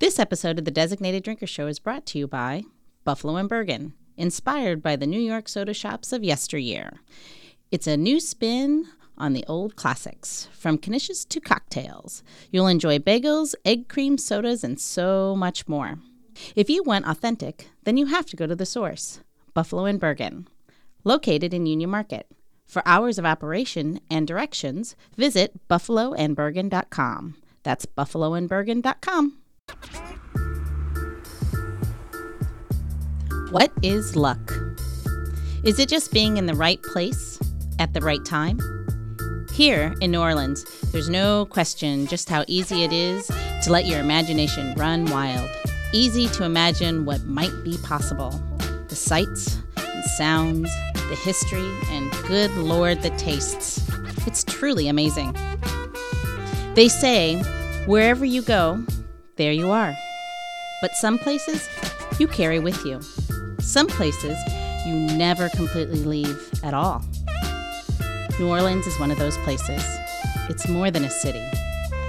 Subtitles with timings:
[0.00, 2.64] This episode of the Designated Drinker Show is brought to you by
[3.04, 6.94] Buffalo and Bergen, inspired by the New York soda shops of yesteryear.
[7.70, 12.24] It's a new spin on the old classics, from knishes to cocktails.
[12.50, 16.00] You'll enjoy bagels, egg cream sodas, and so much more.
[16.56, 19.20] If you want authentic, then you have to go to the source,
[19.54, 20.48] Buffalo and Bergen,
[21.04, 22.26] located in Union Market.
[22.66, 27.36] For hours of operation and directions, visit buffaloandbergen.com.
[27.62, 29.38] That's buffaloandbergen.com.
[33.54, 34.52] What is luck?
[35.62, 37.38] Is it just being in the right place
[37.78, 38.58] at the right time?
[39.52, 43.28] Here in New Orleans, there's no question just how easy it is
[43.62, 45.48] to let your imagination run wild.
[45.92, 48.30] Easy to imagine what might be possible.
[48.88, 53.88] The sights and sounds, the history, and good lord, the tastes.
[54.26, 55.32] It's truly amazing.
[56.74, 57.40] They say,
[57.86, 58.84] wherever you go,
[59.36, 59.96] there you are.
[60.80, 61.68] But some places
[62.18, 63.00] you carry with you.
[63.60, 64.38] Some places
[64.86, 67.02] you never completely leave at all.
[68.38, 69.82] New Orleans is one of those places.
[70.48, 71.42] It's more than a city,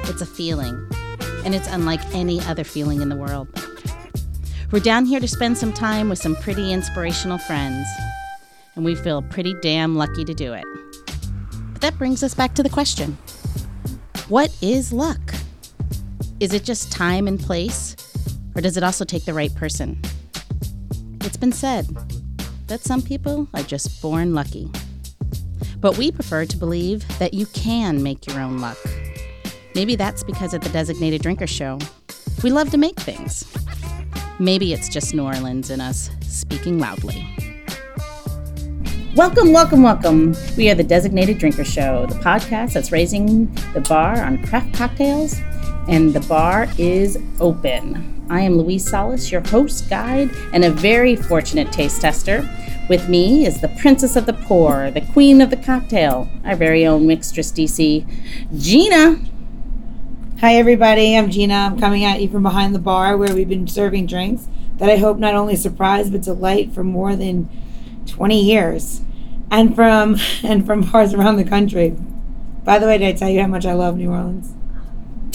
[0.04, 0.88] it's a feeling,
[1.46, 3.48] and it's unlike any other feeling in the world.
[4.72, 7.88] We're down here to spend some time with some pretty inspirational friends,
[8.76, 10.66] and we feel pretty damn lucky to do it.
[11.72, 13.18] But that brings us back to the question
[14.28, 15.35] What is luck?
[16.42, 17.96] Is it just time and place,
[18.56, 20.02] or does it also take the right person?
[21.22, 21.88] It's been said
[22.68, 24.70] that some people are just born lucky.
[25.80, 28.78] But we prefer to believe that you can make your own luck.
[29.76, 31.80] Maybe that's because at the Designated Drinker Show,
[32.44, 33.46] we love to make things.
[34.38, 37.26] Maybe it's just New Orleans in us speaking loudly.
[39.16, 40.36] Welcome, welcome, welcome.
[40.58, 45.40] We are the Designated Drinker Show, the podcast that's raising the bar on craft cocktails,
[45.88, 48.26] and the bar is open.
[48.30, 52.50] I am Louise Solis, your host, guide, and a very fortunate taste tester.
[52.90, 56.86] With me is the princess of the pour, the queen of the cocktail, our very
[56.86, 58.06] own mixtress DC,
[58.60, 59.20] Gina.
[60.40, 61.16] Hi, everybody.
[61.16, 61.54] I'm Gina.
[61.54, 64.48] I'm coming at you from behind the bar where we've been serving drinks
[64.78, 67.50] that I hope not only surprise but delight for more than
[68.08, 69.02] 20 years,
[69.52, 71.96] and from and from bars around the country.
[72.64, 74.54] By the way, did I tell you how much I love New Orleans?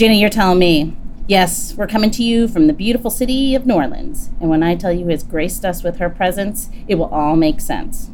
[0.00, 0.96] Gina, you're telling me.
[1.28, 4.30] Yes, we're coming to you from the beautiful city of New Orleans.
[4.40, 7.60] And when I tell you has graced us with her presence, it will all make
[7.60, 8.10] sense.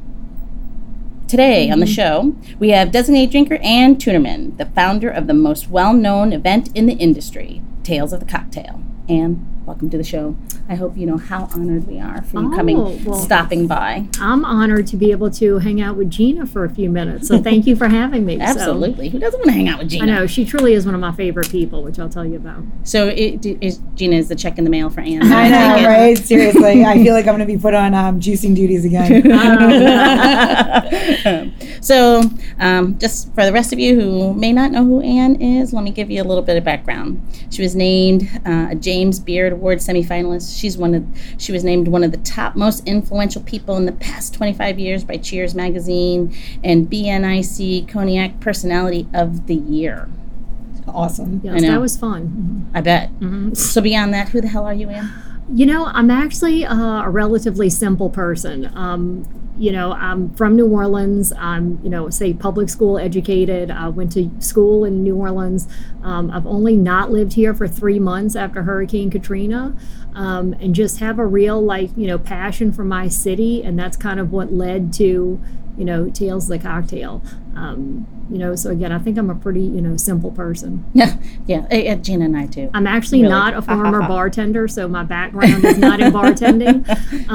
[1.29, 1.75] Today mm-hmm.
[1.75, 5.93] on the show, we have designated drinker Ann Tunnerman, the founder of the most well
[5.93, 8.83] known event in the industry, Tales of the Cocktail.
[9.09, 10.37] Ann, welcome to the show.
[10.69, 14.09] I hope you know how honored we are for you oh, coming, well, stopping by.
[14.21, 17.29] I'm honored to be able to hang out with Gina for a few minutes.
[17.29, 18.41] So thank you for having me.
[18.41, 19.07] Absolutely.
[19.07, 20.05] So, Who doesn't want to hang out with Gina?
[20.05, 22.65] I know she truly is one of my favorite people, which I'll tell you about.
[22.83, 25.23] So it, is Gina is the check in the mail for Ann.
[25.23, 26.19] I know, right?
[26.19, 29.31] Seriously, I feel like I'm going to be put on um, juicing duties again.
[31.27, 32.23] um, so
[32.59, 35.85] um, just for the rest of you who may not know who Ann is, let
[35.85, 37.23] me give you a little bit of background.
[37.51, 40.56] She was named uh, a James Beard Award semifinalist.
[40.57, 41.07] She's one of
[41.39, 45.05] she was named one of the top most influential people in the past 25 years
[45.05, 46.35] by Cheers magazine
[46.65, 50.09] and BNIC Cognac Personality of the Year.
[50.89, 51.41] Awesome.
[51.43, 52.71] Yes, that was fun.
[52.73, 53.11] I bet.
[53.21, 53.55] Mm-hmm.
[53.55, 55.13] So beyond that, who the hell are you, Ann?
[55.53, 58.71] You know, I'm actually uh, a relatively simple person.
[58.75, 61.33] Um, you know, I'm from New Orleans.
[61.39, 63.71] I'm, you know, say public school educated.
[63.71, 65.67] I went to school in New Orleans.
[66.03, 69.77] Um, I've only not lived here for three months after Hurricane Katrina,
[70.15, 73.97] um, and just have a real like you know passion for my city, and that's
[73.97, 75.41] kind of what led to,
[75.77, 77.23] you know, Tales the Cocktail.
[77.55, 80.85] Um, you know, so again, I think I'm a pretty you know simple person.
[81.47, 81.95] Yeah, yeah.
[81.97, 82.71] Gina and I too.
[82.75, 83.33] I'm actually really?
[83.33, 86.87] not a former bartender, so my background is not in bartending.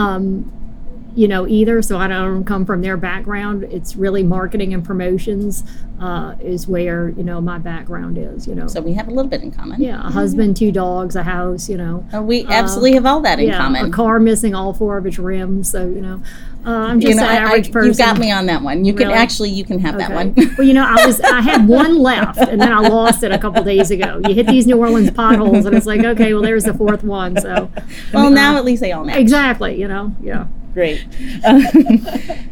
[1.15, 1.81] You know, either.
[1.81, 3.63] So I don't come from their background.
[3.63, 5.63] It's really marketing and promotions
[6.01, 8.67] uh, is where, you know, my background is, you know.
[8.67, 9.79] So we have a little bit in common.
[9.79, 12.07] Yeah, a husband, two dogs, a house, you know.
[12.11, 13.85] Oh, we absolutely uh, have all that in yeah, common.
[13.85, 15.69] A car missing all four of its rims.
[15.69, 16.23] So, you know,
[16.65, 17.89] uh, I'm just you know, an average I, person.
[17.89, 18.83] You've got me on that one.
[18.83, 19.05] You really?
[19.05, 20.07] can actually, you can have okay.
[20.07, 20.33] that one.
[20.57, 23.37] well, you know, I was, I had one left and then I lost it a
[23.37, 24.21] couple days ago.
[24.27, 27.39] You hit these New Orleans potholes and it's like, okay, well, there's the fourth one.
[27.39, 27.71] So,
[28.11, 29.17] well, now at least they all match.
[29.17, 29.79] Exactly.
[29.79, 30.47] You know, yeah.
[30.73, 31.05] Great.
[31.43, 31.63] Um,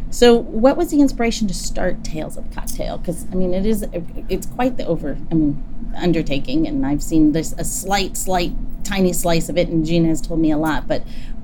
[0.10, 2.98] so, what was the inspiration to start Tales of Cocktail?
[2.98, 3.86] Because I mean, it is
[4.27, 5.63] it's quite the over I mean
[5.95, 10.21] undertaking, and I've seen this a slight, slight, tiny slice of it, and Gina has
[10.21, 10.88] told me a lot.
[10.88, 11.04] But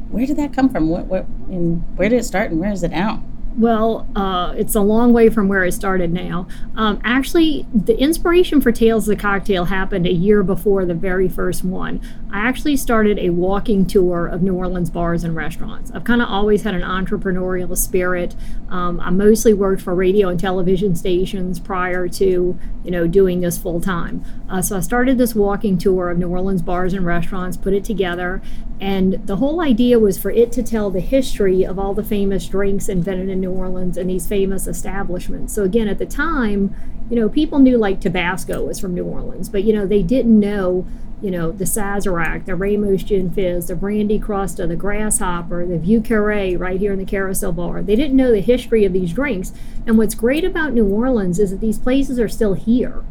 [0.10, 0.90] where did that come from?
[0.90, 3.24] What, what, and where did it start, and where is it now?
[3.58, 6.46] Well, uh, it's a long way from where it started now.
[6.76, 11.30] Um, actually, the inspiration for Tales of the Cocktail happened a year before the very
[11.30, 12.02] first one.
[12.34, 15.90] I actually started a walking tour of New Orleans bars and restaurants.
[15.92, 18.36] I've kind of always had an entrepreneurial spirit.
[18.68, 23.58] Um, I mostly worked for radio and television stations prior to, you know, doing this
[23.58, 24.26] full time.
[24.50, 27.86] Uh, so I started this walking tour of New Orleans bars and restaurants, put it
[27.86, 28.42] together,
[28.80, 32.46] and the whole idea was for it to tell the history of all the famous
[32.48, 35.54] drinks invented in New Orleans and these famous establishments.
[35.54, 36.76] So again, at the time,
[37.10, 40.40] you know, people knew like Tabasco was from New Orleans, but you know, they didn't
[40.40, 40.86] know,
[41.22, 46.02] you know, the Sazerac, the Ramos Gin Fizz, the Brandy Crusta, the Grasshopper, the Vieux
[46.02, 47.82] Carré right here in the Carousel Bar.
[47.82, 49.54] They didn't know the history of these drinks.
[49.86, 53.04] And what's great about New Orleans is that these places are still here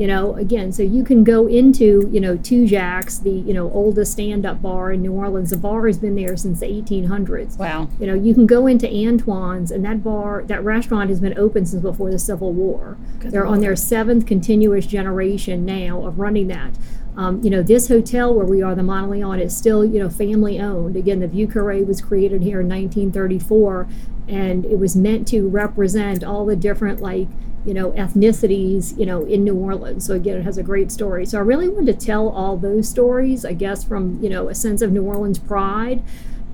[0.00, 4.12] you know again so you can go into you know Tujague's, the you know oldest
[4.12, 7.88] stand-up bar in new orleans the bar has been there since the 1800s Wow.
[7.98, 11.66] you know you can go into antoine's and that bar that restaurant has been open
[11.66, 16.72] since before the civil war they're on their seventh continuous generation now of running that
[17.16, 20.60] um, you know this hotel where we are the Monteleone is still you know family
[20.60, 23.88] owned again the Vieux Carré was created here in 1934
[24.28, 27.28] and it was meant to represent all the different like
[27.66, 30.06] you know ethnicities you know in new orleans.
[30.06, 31.26] So again it has a great story.
[31.26, 34.54] So i really wanted to tell all those stories i guess from you know a
[34.54, 36.02] sense of new orleans pride.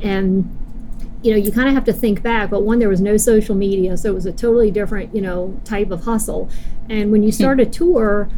[0.00, 0.58] And
[1.22, 3.54] you know you kind of have to think back but one there was no social
[3.54, 6.48] media so it was a totally different you know type of hustle.
[6.88, 8.30] And when you start a tour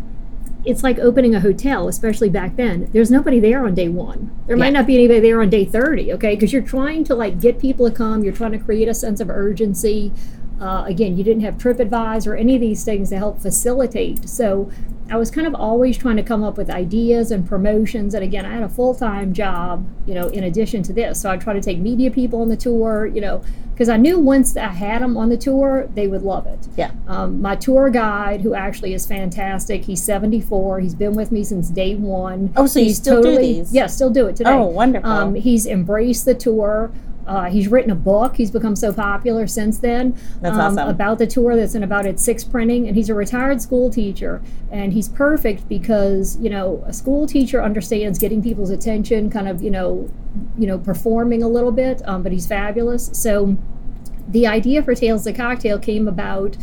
[0.69, 2.91] it's like opening a hotel, especially back then.
[2.93, 4.39] There's nobody there on day one.
[4.47, 6.35] There might not be anybody there on day 30, okay?
[6.35, 8.23] Because you're trying to like get people to come.
[8.23, 10.13] You're trying to create a sense of urgency.
[10.61, 14.29] Uh, again, you didn't have TripAdvisor or any of these things to help facilitate.
[14.29, 14.71] So
[15.11, 18.15] I was kind of always trying to come up with ideas and promotions.
[18.15, 21.21] And again, I had a full time job, you know, in addition to this.
[21.21, 24.19] So I try to take media people on the tour, you know, because I knew
[24.19, 26.67] once I had them on the tour, they would love it.
[26.77, 26.91] Yeah.
[27.07, 30.81] Um, my tour guide, who actually is fantastic, he's 74.
[30.81, 32.53] He's been with me since day one.
[32.57, 33.73] Oh, so you He's still do totally, these?
[33.73, 34.51] Yeah, still do it today.
[34.51, 35.09] Oh, wonderful.
[35.09, 36.91] Um, he's embraced the tour.
[37.29, 38.37] Uh, he's written a book.
[38.37, 40.19] He's become so popular since then.
[40.41, 40.89] That's um, awesome.
[40.89, 42.89] About the tour that's in about its sixth printing.
[42.89, 44.43] And he's a retired school teacher.
[44.73, 49.63] And he's perfect because, you know, a school teacher understands getting people's attention, kind of,
[49.63, 50.11] you know,
[50.59, 52.01] you know, performing a little bit.
[52.09, 53.11] Um, but he's fabulous.
[53.13, 53.57] So
[54.27, 56.57] the idea for Tales of the Cocktail came about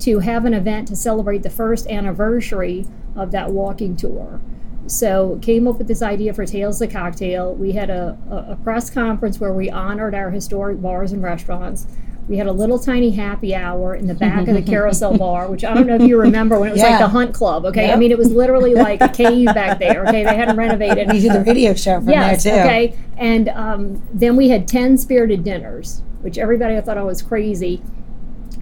[0.00, 4.40] to have an event to celebrate the first anniversary of that walking tour.
[4.86, 7.54] So came up with this idea for Tales of the Cocktail.
[7.54, 11.86] We had a, a, a press conference where we honored our historic bars and restaurants.
[12.28, 15.64] We had a little tiny happy hour in the back of the Carousel Bar, which
[15.64, 17.64] I don't know if you remember when it was like the Hunt Club.
[17.66, 20.06] Okay, I mean it was literally like a cave back there.
[20.06, 21.08] Okay, they hadn't renovated.
[21.10, 22.68] We did the radio show from yes, there too.
[22.68, 22.98] okay.
[23.16, 27.82] And um, then we had 10 spirited dinners, which everybody thought I was crazy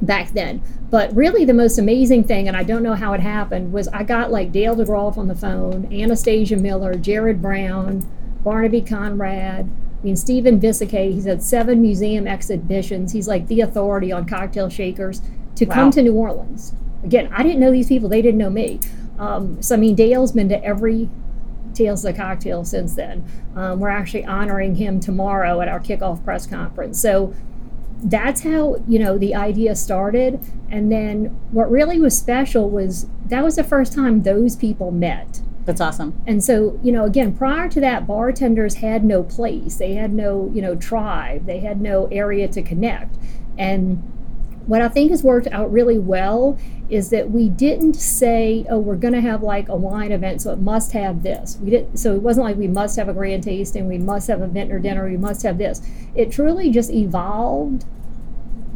[0.02, 0.62] back then.
[0.90, 4.02] But really, the most amazing thing, and I don't know how it happened, was I
[4.02, 8.08] got like Dale DeGroff on the phone, Anistatia Miller, Jared Brown,
[8.42, 9.70] Barnaby Conrad.
[10.00, 13.12] I mean, Stephen Visakay, he's had seven museum exhibitions.
[13.12, 15.20] He's like the authority on cocktail shakers
[15.56, 15.74] to Wow.
[15.74, 16.74] come to New Orleans.
[17.04, 18.80] Again, I didn't know these people, they didn't know me.
[19.18, 21.10] Um, so, I mean, Dale's been to every
[21.74, 23.24] Tales of the Cocktail since then.
[23.54, 26.98] Um, we're actually honoring him tomorrow at our kickoff press conference.
[27.00, 27.32] So
[28.02, 30.40] that's how you know the idea started.
[30.70, 35.40] And then what really was special was that was the first time those people met.
[35.66, 36.20] That's awesome.
[36.26, 39.76] And so, you know, again, prior to that, bartenders had no place.
[39.76, 41.46] They had no, you know, tribe.
[41.46, 43.16] They had no area to connect.
[43.58, 44.02] And
[44.70, 46.56] what I think has worked out really well
[46.88, 50.52] is that we didn't say, oh, we're going to have like a wine event, so
[50.52, 51.58] it must have this.
[51.60, 51.96] We didn't.
[51.96, 54.78] So it wasn't like we must have a grand tasting, we must have a vintner
[54.78, 55.82] dinner, we must have this.
[56.14, 57.84] It truly just evolved.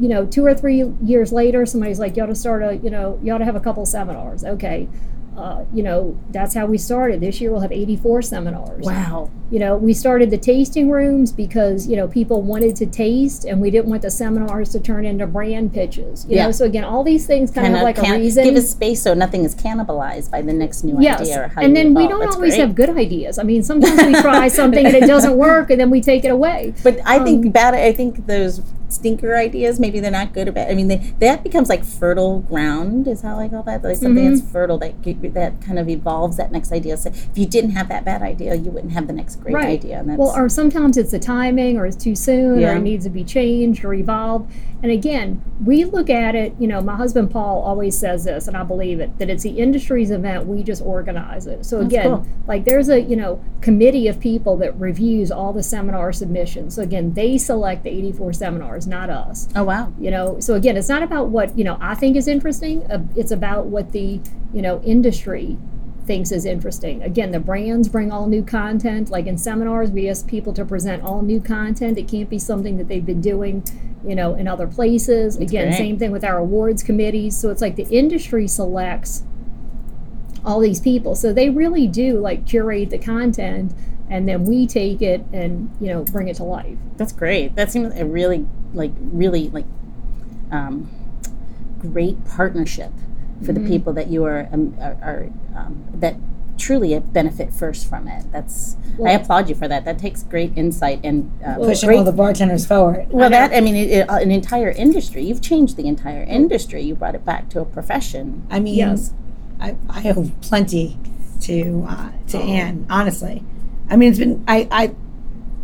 [0.00, 2.90] You know, two or three years later, somebody's like, you ought to start a, you
[2.90, 4.42] know, you ought to have a couple seminars.
[4.42, 4.88] Okay.
[5.36, 7.20] Uh, you know, that's how we started.
[7.20, 8.84] This year we'll have 84 seminars.
[8.84, 9.30] Wow.
[9.50, 13.60] You know, we started the tasting rooms because, you know, people wanted to taste and
[13.60, 16.24] we didn't want the seminars to turn into brand pitches.
[16.28, 16.46] You Yeah.
[16.46, 18.44] know, so again, all these things kind, Kind of like a can reason.
[18.44, 21.42] give us space so nothing is cannibalized by the next new Yes, idea.
[21.44, 22.60] Or how and then we don't That's always great.
[22.60, 23.38] have good ideas.
[23.38, 26.28] I mean, sometimes we try something and it doesn't work, and then we take it
[26.30, 26.74] away.
[26.84, 27.74] But I think Um, bad.
[27.74, 28.62] I think those
[28.94, 29.78] stinker ideas.
[29.80, 30.70] Maybe they're not good or bad.
[30.70, 33.06] I mean, they, that becomes like fertile ground.
[33.08, 33.82] Is how I call that.
[33.82, 34.34] Like something Mm-hmm.
[34.36, 35.02] that's fertile that
[35.34, 36.96] that kind of evolves that next idea.
[36.96, 39.68] So if you didn't have that bad idea, you wouldn't have the next great Right.
[39.68, 39.98] idea.
[40.00, 43.04] And that's, Well, or sometimes it's the timing, or it's too soon, or it needs
[43.04, 44.50] to be changed or evolved.
[44.82, 46.54] And again, we look at it.
[46.58, 49.50] You know, my husband Paul always says this, and I believe it that it's the
[49.58, 50.46] industry's event.
[50.46, 51.64] We just organize it.
[51.64, 52.26] So That's again, cool.
[52.46, 56.74] like there's a you know committee of people that reviews all the seminar submissions.
[56.74, 58.83] So again, they select the 84 seminars.
[58.86, 59.48] Seminars, not us.
[59.56, 59.92] Oh wow.
[59.98, 62.84] You know, so again, it's not about what you know I think is interesting.
[62.90, 64.20] Uh, it's about what the
[64.52, 65.58] you know industry
[66.06, 67.02] thinks is interesting.
[67.02, 69.08] Again, the brands bring all new content.
[69.10, 71.96] Like in seminars, we ask people to present all new content.
[71.96, 73.64] It can't be something that they've been doing,
[74.06, 75.38] you know, in other places.
[75.38, 75.78] That's Again, great.
[75.78, 77.38] same thing with our awards committees.
[77.38, 79.22] So it's like the industry selects
[80.44, 81.14] all these people.
[81.14, 83.72] So they really do like curate the content
[84.10, 86.76] and then we take it and, you know, bring it to life.
[86.98, 87.54] That's great.
[87.56, 89.66] That seems a really like really like
[90.50, 90.90] um,
[91.80, 92.92] great partnership
[93.44, 96.16] for the people that you are um, are, are um, that
[96.56, 98.24] truly benefit first from it.
[98.32, 99.84] That's I applaud you for that.
[99.84, 103.08] That takes great insight and uh, Pushing great all the bartenders forward.
[103.10, 105.24] Well, that I mean, it, it, an entire industry.
[105.24, 106.82] You've changed the entire industry.
[106.82, 108.46] You brought it back to a profession.
[108.50, 109.12] I mean, Yes.
[109.60, 110.98] I, I owe plenty
[111.42, 112.86] to uh, to Ann.
[112.88, 113.42] Honestly,
[113.90, 114.94] I mean, it's been I, I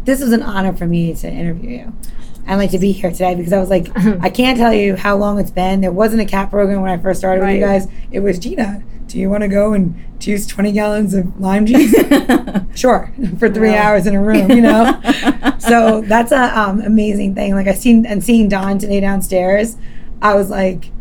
[0.05, 1.93] this was an honor for me to interview you
[2.47, 3.89] and like to be here today because I was like,
[4.23, 5.81] I can't tell you how long it's been.
[5.81, 7.87] There wasn't a cap program when I first started with you guys.
[8.11, 8.83] It was Gina.
[9.07, 11.93] Do you want to go and juice twenty gallons of lime juice?
[12.75, 13.89] sure, for three Yeah.
[13.89, 15.01] hours in a room, you know.
[15.59, 17.55] so that's a um, amazing thing.
[17.55, 19.77] Like I seen and seeing Don today downstairs,
[20.23, 20.93] I was like,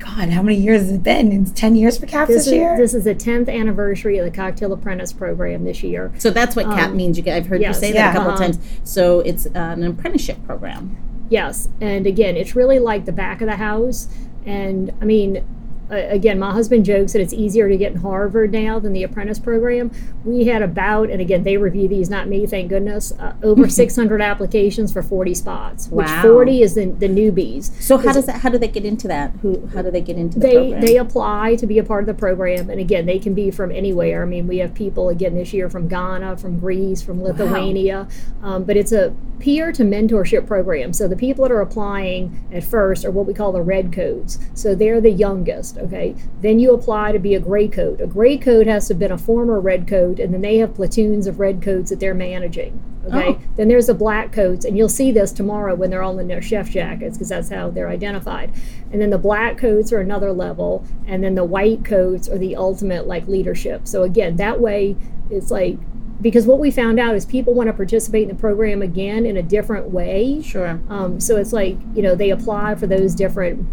[0.00, 1.30] God, how many years has it been?
[1.30, 2.76] It's ten years for CAPS This this, is, year.
[2.76, 6.10] this is the 10th anniversary of the Cocktail Apprentice program this year.
[6.18, 7.18] So that's what CAP Um, means.
[7.18, 8.12] You, I've heard yes, you say yeah.
[8.12, 8.44] that a couple Uh-huh.
[8.44, 8.80] of times.
[8.84, 10.96] So it's uh, an apprenticeship program.
[11.28, 14.08] Yes, and again, it's really like the back of the house.
[14.46, 15.44] And I mean,
[15.90, 19.38] again, my husband jokes that it's easier to get in Harvard now than the apprentice
[19.38, 19.90] program.
[20.24, 24.22] We had about, and again, they review these, not me, thank goodness, uh, over 600
[24.22, 26.22] applications for 40 spots, which Wow.
[26.22, 27.70] 40 is the, the newbies.
[27.80, 28.40] So how does that?
[28.40, 29.32] How do they get into that?
[29.42, 29.66] Who?
[29.74, 30.80] How do they get into the they program?
[30.80, 33.70] they apply to be a part of the program and again they can be from
[33.70, 38.06] anywhere i mean we have people again this year from ghana from greece from lithuania
[38.42, 42.62] um, but it's a peer to mentorship program so the people that are applying at
[42.62, 44.38] first are what we call the red codes.
[44.54, 46.14] so they're the youngest okay?
[46.40, 48.00] Then you apply to be a gray coat.
[48.00, 50.74] A gray coat has to have been a former red coat and then they have
[50.74, 53.28] platoons of red coats that they're managing okay?
[53.30, 53.40] Oh.
[53.56, 56.42] then there's the black coats and you'll see this tomorrow when they're all in their
[56.42, 58.52] chef jackets because that's how they're identified.
[58.92, 62.56] And then the black coats are another level and then the white coats are the
[62.56, 63.86] ultimate like leadership.
[63.86, 64.96] So again that way
[65.30, 65.78] it's like
[66.20, 69.38] because what we found out is people want to participate in the program again in
[69.38, 70.42] a different way.
[70.42, 70.80] Sure.
[70.90, 73.66] um, so it's like you know they apply for those different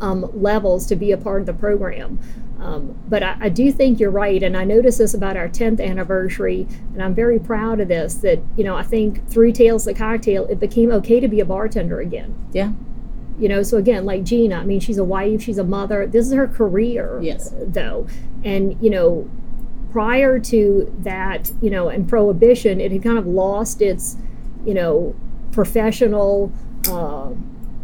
[0.00, 2.18] um, levels to be a part of the program.
[2.60, 5.82] Um, but I, I do think you're right, and I noticed this about our 10th
[5.82, 8.14] anniversary, and I'm very proud of this.
[8.16, 11.44] That you know, I think through Tales the Cocktail, it became okay to be a
[11.46, 12.34] bartender again.
[12.52, 12.72] Yeah.
[13.38, 16.06] You know, so again, like Gina, I mean, she's a wife, she's a mother.
[16.06, 17.54] This is her career, Yes.
[17.58, 18.06] though,
[18.44, 19.30] and you know,
[19.92, 24.18] prior to that, you know, and prohibition, it had kind of lost its,
[24.66, 25.14] you know,
[25.52, 26.52] professional.
[26.88, 27.30] Uh,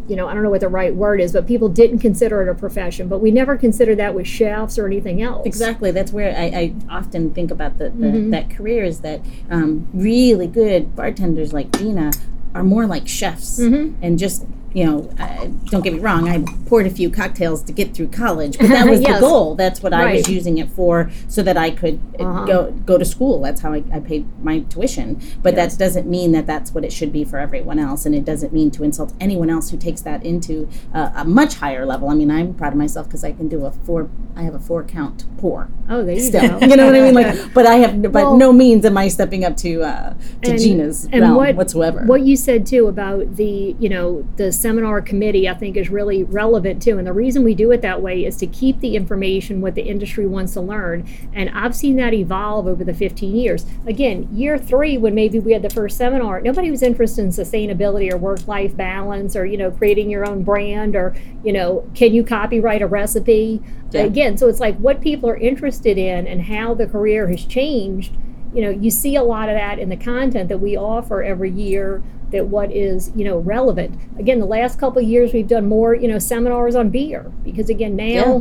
[0.09, 2.49] you know, I don't know what the right word is, but people didn't consider it
[2.49, 3.09] a profession.
[3.09, 5.47] But we never considered that with chefs or anything else.
[5.47, 5.91] Exactly.
[5.91, 8.31] That's where I, I often think about the, the Mhm.
[8.31, 9.21] that career is that
[9.51, 12.13] um, really good bartenders like Dina
[12.55, 13.95] are more like chefs Mhm.
[14.01, 14.47] and just
[14.77, 18.09] you know uh, don't get me wrong I poured a few cocktails to get through
[18.09, 19.15] college but that was Yes.
[19.15, 22.45] the goal that's what I was using it for so that I could uh, Uh-huh.
[22.53, 22.59] go
[22.91, 25.09] go to school that's how I, I paid my tuition
[25.43, 25.59] but Yes.
[25.73, 28.53] that doesn't mean that that's what it should be for everyone else and it doesn't
[28.53, 30.69] mean to insult anyone else who takes that into
[30.99, 33.65] uh, a much higher level I mean I'm proud of myself because I can do
[33.65, 36.59] a four I have a four count pour Oh, there you still.
[36.61, 36.67] go.
[36.71, 37.15] you know what I mean?
[37.15, 40.51] Like, but I have, by Well- no means am I stepping up to uh, to
[40.51, 42.01] And- Gina's and realm what- whatsoever.
[42.05, 46.25] What you said too about the, you know, the seminar committee, I think is really
[46.25, 46.99] relevant too.
[46.99, 49.83] And the reason we do it that way is to keep the information what the
[49.83, 51.09] industry wants to learn.
[51.33, 53.65] And I've seen that evolve over the 15 years.
[53.87, 58.13] Again, year three, when maybe we had the first seminar, nobody was interested in sustainability
[58.13, 62.25] or work-life balance or, you know, creating your own brand or, you know, can you
[62.25, 63.63] copyright a recipe?
[63.93, 64.01] Yeah.
[64.01, 68.17] Again, so it's like what people are interested in and how the career has changed
[68.55, 71.51] you know you see a lot of that in the content that we offer every
[71.51, 72.03] year
[72.33, 75.95] that what is you know relevant again the last couple of years we've done more
[75.95, 78.41] you know seminars on beer because again now Yeah.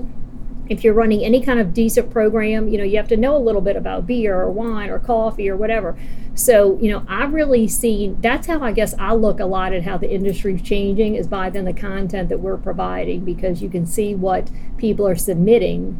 [0.69, 3.39] if you're running any kind of decent program you know you have to know a
[3.39, 5.95] little bit about beer or wine or coffee or whatever
[6.33, 9.83] so you know i've really seen that's how i guess i look a lot at
[9.83, 13.85] how the industry's changing is by then the content that we're providing because you can
[13.85, 15.99] see what people are submitting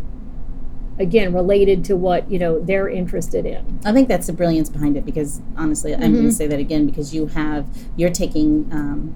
[0.97, 3.79] again related to what you know they're interested in.
[3.85, 6.85] I think that's the brilliance behind it because honestly, I'm going to say that again
[6.85, 9.15] because you have you're taking um,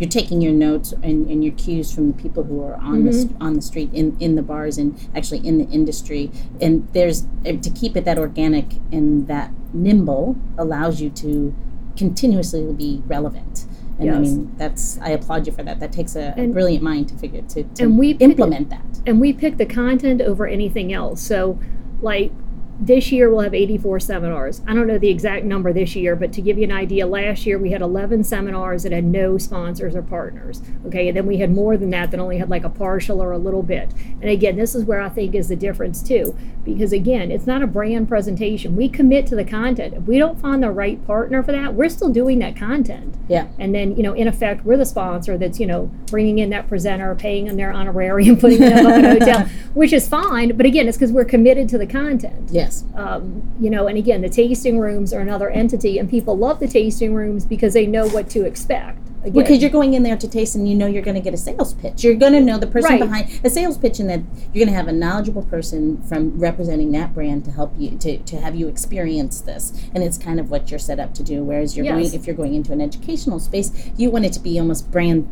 [0.00, 3.34] you're taking your notes and, and your cues from the people who are on the
[3.38, 6.30] on the street in, in the bars and actually in the industry.
[6.60, 11.54] And there's eh, to keep it that organic and that nimble allows you to
[11.96, 13.66] continuously be relevant
[14.00, 15.78] And I mean, that's I applaud you for that.
[15.80, 19.00] That takes a, And- brilliant mind to figure to, to And we pick- implement that.
[19.06, 21.20] and we pick the content over anything else.
[21.20, 21.58] So,
[22.00, 22.32] like
[22.80, 24.62] this year, we'll have 84 seminars.
[24.66, 27.44] I don't know the exact number this year, but to give you an idea, last
[27.44, 30.62] year we had 11 seminars that had no sponsors or partners.
[30.86, 33.32] Okay, and then we had more than that that only had like a partial or
[33.32, 33.92] a little bit.
[34.22, 36.34] And again, this is where I think is the difference too,
[36.64, 38.76] because again, it's not a brand presentation.
[38.76, 39.92] We commit to the content.
[39.92, 43.14] If we don't find the right partner for that, we're still doing that content.
[43.28, 43.48] Yeah.
[43.58, 46.66] And then, you know, in effect, we're the sponsor that's, you know, bringing in that
[46.66, 50.56] presenter, paying them their honorarium, putting them up in a hotel, which is fine.
[50.56, 52.50] But again, it's because we're committed to the content.
[52.70, 52.84] Yes.
[52.94, 56.68] Um, you know, and again, the tasting rooms are another entity, and people love the
[56.68, 58.98] tasting rooms because they know what to expect.
[59.22, 61.34] Again, Because you're going in there to taste and you know you're going to get
[61.34, 62.02] a sales pitch.
[62.02, 63.00] You're going to know the person Right.
[63.00, 64.20] behind a sales pitch and that
[64.54, 68.16] you're going to have a knowledgeable person from representing that brand to help you to,
[68.16, 69.74] to have you experience this.
[69.94, 71.44] And it's kind of what you're set up to do.
[71.44, 71.92] Whereas you're Yes.
[71.92, 75.28] going if you're going into an educational space, you want it to be almost brand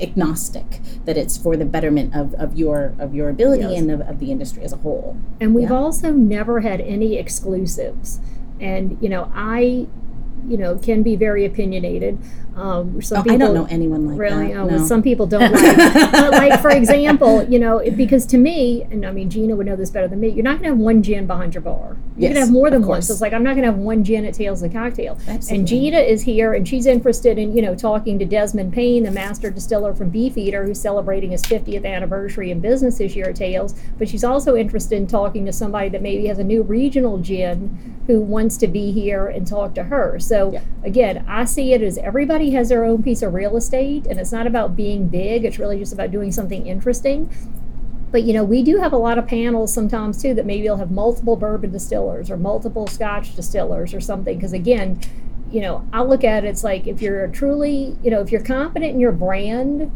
[0.00, 3.80] agnostic that it's for the betterment of, of your of your ability Yes.
[3.80, 5.76] and of, of the industry as a whole And we've Yeah.
[5.76, 8.20] also never had any exclusives.
[8.60, 9.86] And, you know, I,
[10.48, 12.18] you know, can be very opinionated.
[12.58, 14.84] Um, some Oh, people, I don't know anyone like really, that oh, no.
[14.84, 16.12] some people don't like.
[16.12, 19.76] but like for example, you know, because to me, and I mean Gina would know
[19.76, 20.28] this better than me.
[20.28, 21.96] You're not going to have one gin behind your bar.
[22.16, 23.00] You're going Yes, to have more than one.
[23.02, 25.16] So it's like I'm not going to have one gin at Tales of the Cocktail.
[25.28, 25.56] Absolutely.
[25.58, 29.10] And Gina is here, and she's interested in you know talking to Desmond Payne, the
[29.10, 33.74] master distiller from Beefeater, who's celebrating his 50th anniversary in business this year at Tales.
[33.98, 38.02] But she's also interested in talking to somebody that maybe has a new regional gin
[38.06, 40.18] who wants to be here and talk to her.
[40.18, 40.60] So Yeah.
[40.82, 44.32] again, I see it as everybody has their own piece of real estate, and it's
[44.32, 45.44] not about being big.
[45.44, 47.30] It's really just about doing something interesting.
[48.10, 50.78] But you know, we do have a lot of panels sometimes too that maybe you'll
[50.78, 54.36] have multiple bourbon distillers or multiple Scotch distillers or something.
[54.36, 54.98] Because again,
[55.50, 58.42] you know, I look at it, it's like if you're truly, you know, if you're
[58.42, 59.90] confident in your brand,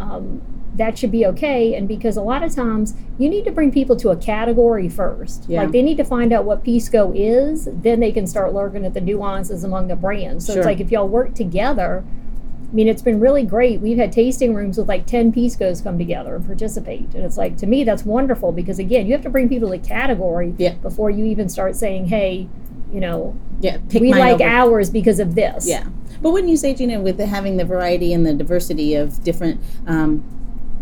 [0.00, 0.42] um,
[0.74, 1.74] that should be okay.
[1.74, 5.44] And because a lot of times you need to bring people to a category first.
[5.48, 5.62] Yeah.
[5.62, 8.92] Like they need to find out what Pisco is, then they can start looking at
[8.94, 10.46] the nuances among the brands.
[10.46, 10.60] So Sure.
[10.62, 12.04] it's like if y'all work together,
[12.70, 13.80] I mean, it's been really great.
[13.80, 17.14] We've had tasting rooms with like 10 Piscos come together and participate.
[17.14, 19.78] And it's like, to me, that's wonderful because, again, you have to bring people to
[19.78, 20.74] category Yeah.
[20.82, 22.48] before you even start saying, hey,
[22.92, 25.68] you know, yeah pick we like over- ours because of this.
[25.68, 25.84] Yeah,
[26.20, 29.60] but wouldn't you say, Gina, with the, having the variety and the diversity of different
[29.86, 30.24] um,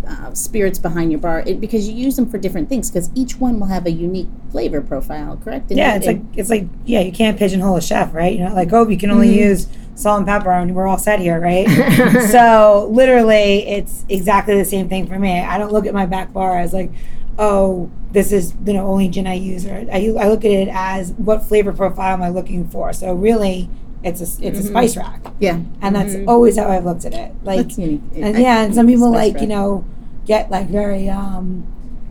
[0.09, 3.38] uh, spirits behind your bar, it, because you use them for different things, because each
[3.38, 5.71] one will have a unique flavor profile, correct?
[5.71, 8.37] And Yeah, you- it's like it's like yeah, you can't pigeonhole a chef, right?
[8.37, 11.21] You're not like, oh, you can only use salt and pepper, and we're all set
[11.21, 11.69] here, right?
[12.31, 15.41] so literally, it's exactly the same thing for me.
[15.41, 16.91] I don't look at my back bar as like,
[17.38, 20.69] oh, this is you know only gin I use, or I I look at it
[20.71, 22.93] as what flavor profile am I looking for.
[22.93, 23.69] So really,
[24.05, 27.33] it's a it's a spice rack, yeah, and that's always how I've looked at it.
[27.45, 28.01] Like that's unique.
[28.17, 29.43] and I- yeah, and some people spice like rack.
[29.43, 29.85] you know
[30.27, 31.65] get like very um,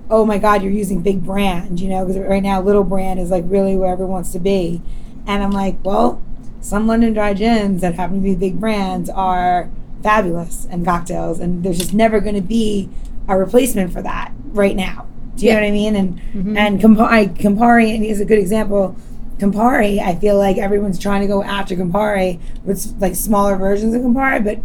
[0.09, 3.29] oh my god, you're using big brand, you know, because right now little brand is
[3.31, 4.81] like really where everyone wants to be,
[5.27, 6.21] and I'm like, well,
[6.61, 9.69] some London dry gins that happen to be big brands are
[10.03, 12.89] fabulous and cocktails, and there's just never going to be
[13.27, 15.07] a replacement for that right now.
[15.35, 15.95] Do you know what I mean?
[15.95, 16.57] And Mhm.
[16.57, 18.95] and Campari, Campari is a good example.
[19.41, 24.01] Campari, I feel like everyone's trying to go after Campari with like smaller versions of
[24.03, 24.59] Campari, but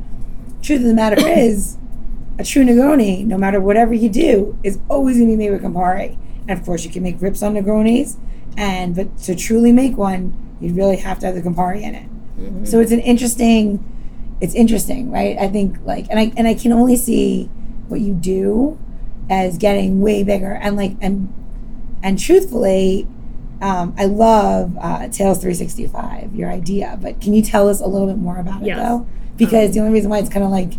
[0.62, 1.78] truth of the matter is,
[2.38, 5.62] a true Negroni, no matter whatever you do, is always going to be made with
[5.62, 6.18] Campari.
[6.46, 8.18] And of course, you can make rips on Negronis,
[8.56, 12.08] and but to truly make one, you really have to have the Campari in it.
[12.38, 12.64] Mm-hmm.
[12.66, 13.82] So it's an interesting,
[14.40, 15.38] it's interesting, right?
[15.38, 17.44] I think like, and I and I can only see
[17.88, 18.78] what you do
[19.30, 21.32] as getting way bigger, and like and
[22.02, 23.08] and truthfully.
[23.62, 28.06] Um, I love uh, Tales 365, your idea, but can you tell us a little
[28.06, 29.06] bit more about it though?
[29.36, 30.72] Because the only reason why it's kind of like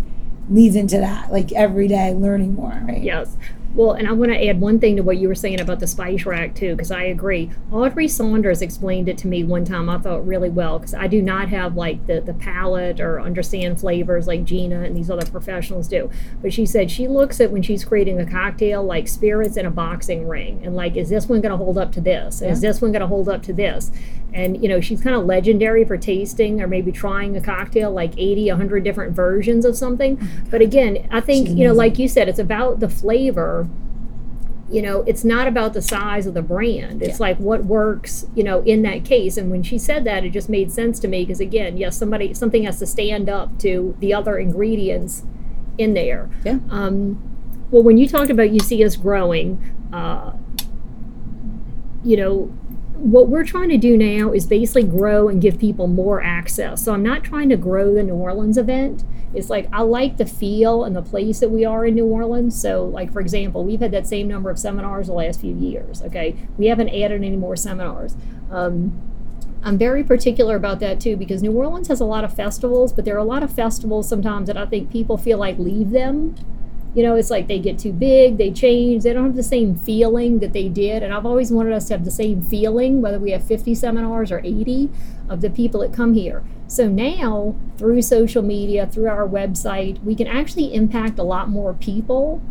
[0.50, 3.02] leads into that, like every day learning more, right?
[3.02, 3.36] Yes.
[3.78, 5.86] Well, and I want to add one thing to what you were saying about the
[5.86, 7.52] spice rack too, because I agree.
[7.72, 9.88] Audrey Saunders explained it to me one time.
[9.88, 13.80] I thought really well because I do not have like the the palate or understand
[13.80, 16.10] flavors like Gina and these other professionals do.
[16.42, 19.72] But she said she looks at when she's creating a cocktail like spirits in a
[19.72, 22.42] boxing ring, and like, is this one going to hold up to this?
[22.42, 23.92] Is this one going to hold up to this?
[24.34, 28.13] And you know, she's kind of legendary for tasting or maybe trying a cocktail like
[28.18, 30.20] 80, 100 different versions of something.
[30.50, 33.68] But again, I think, you know, like you said, it's about the flavor.
[34.70, 37.02] You know, it's not about the size of the brand.
[37.02, 39.38] It's like what works, you know, in that case.
[39.38, 42.34] And when she said that, it just made sense to me because again, yes, somebody
[42.34, 45.24] something has to stand up to the other ingredients
[45.78, 46.30] in there.
[46.44, 46.60] Yeah.
[46.70, 47.38] Um,
[47.70, 49.62] well, when you talked about you see us growing,
[49.92, 50.34] uh,
[52.04, 52.54] you know,
[53.00, 56.84] what we're trying to do now is basically grow and give people more access.
[56.84, 59.04] So I'm not trying to grow the New Orleans event.
[59.34, 62.60] It's like I like the feel and the place that we are in New Orleans.
[62.60, 66.02] So, like for example, we've had that same number of seminars the last few years.
[66.02, 68.16] Okay, we haven't added any more seminars.
[68.50, 69.00] Um,
[69.64, 73.06] I'm very particular about that too because New Orleans has a lot of festivals, but
[73.06, 76.36] there are a lot of festivals sometimes that I think people feel like leave them
[76.98, 79.76] you know, it's like they get too big, they change, they don't have the same
[79.76, 81.04] feeling that they did.
[81.04, 84.32] And I've always wanted us to have the same feeling, whether we have 50 seminars
[84.32, 84.90] or 80
[85.30, 86.44] of the people that come here.
[86.68, 91.76] So now, through social media, through our website, we can actually impact a lot more
[91.76, 92.42] people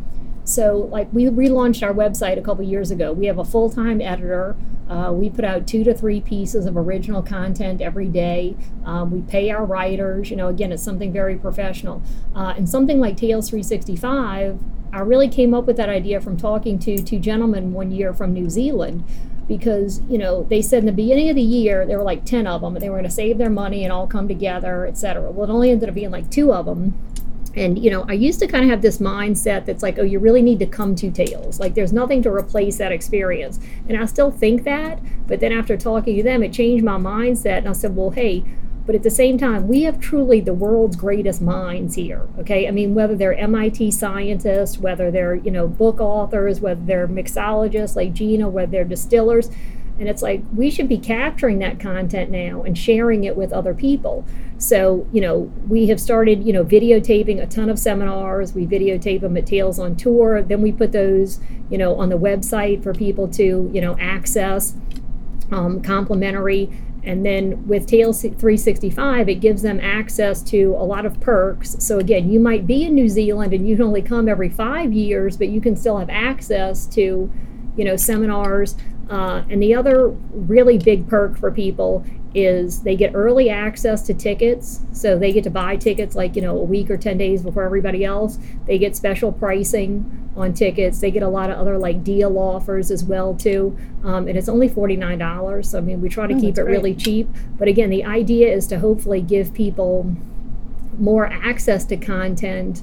[0.47, 3.13] so, like, we relaunched our website a couple years ago.
[3.13, 4.55] We have a full time editor.
[4.89, 8.57] Uh, we put out two to three pieces of original content every day.
[8.85, 10.31] Um, we pay our writers.
[10.31, 12.03] You know, again, it's something very professional.
[12.35, 14.59] Uh, and something like Tales 365,
[14.93, 18.33] I really came up with that idea from talking to two gentlemen one year from
[18.33, 19.05] New Zealand
[19.49, 22.47] because you know they said in the beginning of the year there were like 10
[22.47, 25.49] of them they were going to save their money and all come together etc well
[25.49, 26.99] it only ended up being like two of them
[27.57, 30.19] and, you know, I used to kind of have this mindset that's like, oh, you
[30.19, 31.59] really need to come to Tales.
[31.59, 33.59] Like, there's nothing to replace that experience.
[33.89, 35.01] And I still think that.
[35.27, 37.59] But then after talking to them, it changed my mindset.
[37.59, 38.45] And I said, well, hey,
[38.85, 42.29] but at the same time, we have truly the world's greatest minds here.
[42.39, 42.69] Okay.
[42.69, 47.97] I mean, whether they're MIT scientists, whether they're, you know, book authors, whether they're mixologists
[47.97, 49.51] like Gina, whether they're distillers,
[49.99, 53.75] and it's like we should be capturing that content now and sharing it with other
[53.75, 54.25] people.
[54.59, 58.55] So, you know, we have started, you know, videotaping a ton of seminars.
[58.55, 60.43] We videotape them at Tales on Tour.
[60.43, 64.75] Then we put those, you know, on the website for people to, you know, access
[65.51, 66.71] um, complimentary.
[67.03, 71.77] And then with Tales 365, it gives them access to a lot of perks.
[71.79, 74.93] So again, you might be in New Zealand and you can only come every five
[74.93, 77.33] years, but you can still have access to,
[77.77, 78.75] you know, seminars
[79.09, 84.13] uh, and the other really big perk for people is they get early access to
[84.13, 84.81] tickets.
[84.93, 87.63] So they get to buy tickets like, you know, a week or 10 days before
[87.63, 88.39] everybody else.
[88.67, 91.01] They get special pricing on tickets.
[91.01, 93.79] They get a lot of other like deal offers as well too.
[94.05, 95.65] Um, and it's only $49.
[95.65, 96.73] So I mean, we try to oh, keep it great.
[96.73, 97.29] really cheap.
[97.57, 100.15] But again, the idea is to hopefully give people
[100.99, 102.83] more access to content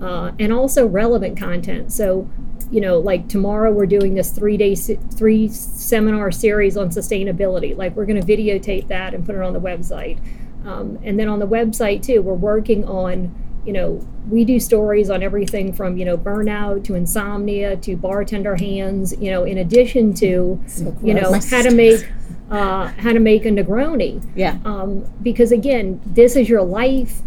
[0.00, 1.92] uh, and also relevant content.
[1.92, 2.28] So
[2.74, 7.76] you know, like tomorrow we're doing this three day, three seminar series on sustainability.
[7.76, 10.18] Like we're going to videotape that and put it on the website.
[10.66, 13.32] Um, and then on the website too, we're working on,
[13.64, 18.56] you know, we do stories on everything from, you know, burnout to insomnia to bartender
[18.56, 22.04] hands, you know, in addition to, so you know, how to make,
[22.50, 24.20] uh, how to make a Negroni.
[24.34, 24.58] Yeah.
[24.64, 27.22] Um, because again, this is your life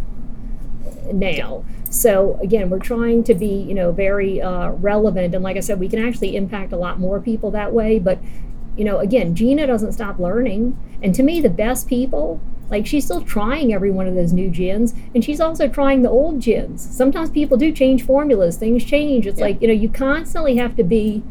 [1.13, 1.63] now.
[1.97, 5.79] So again, we're trying to be, you know, very uh, relevant, and like I said,
[5.79, 7.97] we can actually impact a lot more people that way.
[7.97, 8.19] But
[8.75, 13.05] you know, again, Gina doesn't stop learning, and to me, the best people, like she's
[13.05, 16.87] still trying every one of those new gins, and she's also trying the old gins.
[16.87, 19.25] Sometimes people do change formulas; things change.
[19.25, 19.45] It's yeah.
[19.45, 21.23] like you know, you constantly have to be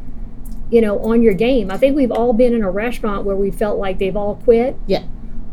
[0.68, 1.70] you know, on your game.
[1.70, 4.76] I think we've all been in a restaurant where we felt like they've all quit.
[4.86, 5.04] Yeah.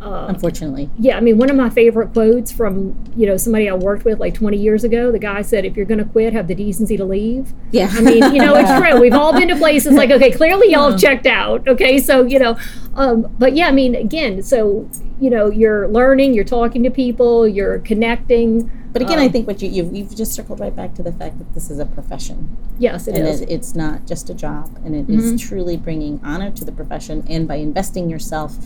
[0.03, 0.89] Uh, Unfortunately.
[0.99, 4.19] Yeah, I mean, one of my favorite quotes from you know somebody I worked with
[4.19, 5.13] like 20 years ago.
[5.13, 7.89] The guy said, "If you're going to quit, have the decency to leave." Yeah.
[7.89, 8.99] I mean, you know, it's true.
[8.99, 11.65] We've all been to places like, okay, clearly y'all have checked out.
[11.69, 12.57] Okay, so you know,
[12.95, 14.89] um, but yeah, I mean, again, so
[15.21, 18.69] you know, you're learning, you're talking to people, you're connecting.
[18.91, 21.13] But again, um, I think what you you've, you've, just circled right back to the
[21.13, 22.57] fact that this is a profession.
[22.77, 23.41] Yes, it and is.
[23.41, 25.17] It, it's not just a job, and it mm-hmm.
[25.17, 27.25] is truly bringing honor to the profession.
[27.29, 28.57] And by investing yourself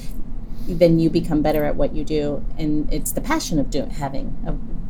[0.67, 4.35] then you become better at what you do and it's the passion of doing having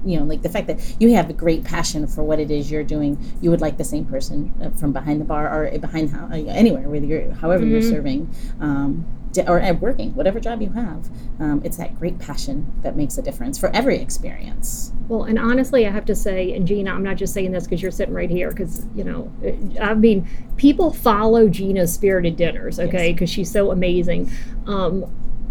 [0.05, 2.71] you know like the fact that you have a great passion for what it is
[2.71, 6.09] you're doing you would like the same person uh, from behind the bar or behind
[6.09, 7.73] how, uh, anywhere whether you're however mm-hmm.
[7.73, 9.05] you're serving um,
[9.45, 11.09] or at working whatever job you have
[11.39, 15.85] um, it's that great passion that makes a difference for every experience well and honestly
[15.85, 18.31] i have to say and gina i'm not just saying this because you're sitting right
[18.31, 19.31] here because you know
[19.79, 23.35] i mean people follow gina's spirited dinners okay because yes.
[23.35, 24.31] she's so amazing
[24.65, 25.05] um,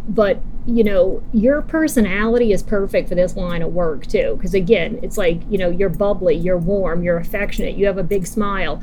[0.08, 4.98] but you know your personality is perfect for this line of work too because again
[5.02, 8.80] it's like you know you're bubbly you're warm you're affectionate you have a big smile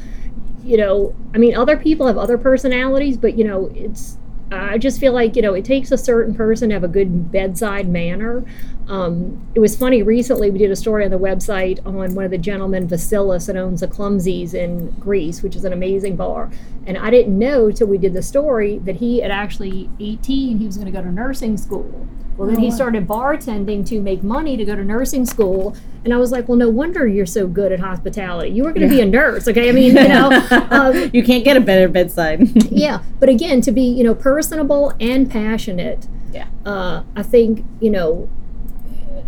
[0.63, 4.17] you know i mean other people have other personalities but you know it's
[4.53, 7.31] I just feel like you know it takes a certain person to have a good
[7.31, 8.43] bedside manner.
[8.87, 10.49] Um, it was funny recently.
[10.51, 13.79] We did a story on the website on one of the gentlemen, Vasilis, that owns
[13.79, 16.51] the Clumsies in Greece, which is an amazing bar.
[16.85, 20.65] And I didn't know till we did the story that he at actually 18 he
[20.65, 22.07] was going to go to nursing school.
[22.35, 25.77] Well, then he started bartending to make money to go to nursing school.
[26.03, 28.49] And I was like, well, no wonder you're so good at hospitality.
[28.49, 29.69] You were going to be a nurse, okay?
[29.69, 32.41] I mean, you know, um, you can't get a better bedside.
[32.71, 33.03] yeah.
[33.19, 36.47] But again, to be, you know, personable and passionate, Yeah.
[36.65, 38.27] uh, I think, you know,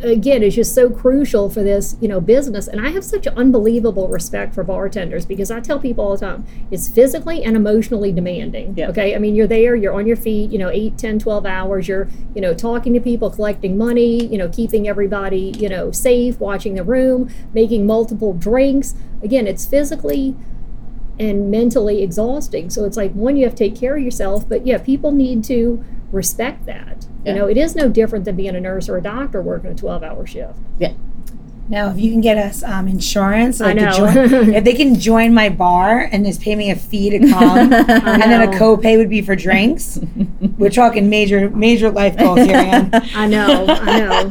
[0.04, 2.68] again is just so crucial for this you know business.
[2.68, 6.46] And i have such unbelievable respect for bartenders because i tell people all the time
[6.72, 8.90] it's physically and emotionally demanding Yeah.
[8.90, 9.16] okay?
[9.16, 12.08] I mean you're there you're on your feet you know 8 10 12 hours you're
[12.34, 16.76] you know talking to people collecting money you know keeping everybody you know safe watching
[16.76, 18.96] the room making multiple drinks.
[19.24, 20.36] Again it's physically
[21.18, 22.70] and mentally exhausting.
[22.70, 25.44] So it's like one you have to take care of yourself but yeah people need
[25.46, 27.34] to respect that Yeah.
[27.34, 29.76] you know it is no different than being a nurse or a doctor working a
[29.76, 30.94] 12 hour shift Yeah.
[31.68, 33.92] Now, if you can get us um, insurance, like know.
[33.92, 34.18] join,
[34.54, 38.22] if they can join my bar and just pay me a fee to come, and
[38.22, 40.00] then a copay would be for drinks.
[40.60, 42.56] We're talking major, major life goals here.
[42.94, 44.30] I know, I know.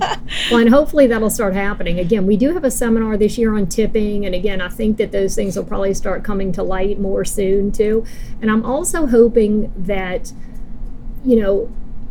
[0.50, 1.98] Well, and hopefully that'll start happening.
[1.98, 5.10] Again, we do have a seminar this year on tipping, and again, I think that
[5.10, 8.04] those things will probably start coming to light more soon too.
[8.40, 10.32] And I'm also hoping that,
[11.24, 11.68] you know,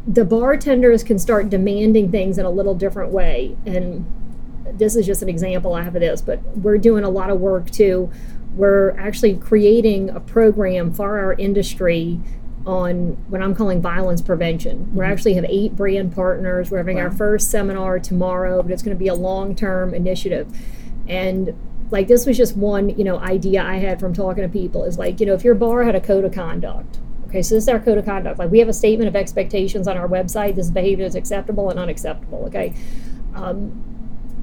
[0.07, 3.55] the bartenders can start demanding things in a little different way.
[3.65, 4.05] And
[4.73, 7.39] this is just an example I have of this, but we're doing a lot of
[7.39, 8.11] work too.
[8.55, 12.19] We're actually creating a program for our industry
[12.65, 14.93] on what I'm calling violence prevention.
[14.93, 15.11] We mm-hmm.
[15.11, 16.71] actually have eight brand partners.
[16.71, 20.47] We're having our first seminar tomorrow, but it's going to be a long term initiative.
[21.07, 21.53] And
[21.91, 24.97] like this was just one, you know, idea I had from talking to people is
[24.97, 26.99] like, you know, if your bar had a code of conduct,
[27.33, 28.37] okay, so this is our code of conduct.
[28.37, 30.55] Like we have a statement of expectations on our website.
[30.55, 32.45] This behavior is acceptable and unacceptable.
[32.45, 32.75] Okay.
[33.33, 33.89] Um,